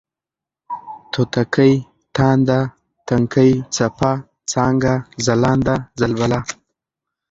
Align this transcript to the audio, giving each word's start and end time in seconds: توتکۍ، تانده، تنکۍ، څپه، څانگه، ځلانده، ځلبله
توتکۍ، 1.11 1.73
تانده، 2.15 2.59
تنکۍ، 3.07 3.51
څپه، 3.75 4.11
څانگه، 4.51 4.95
ځلانده، 5.25 5.75
ځلبله 5.99 6.39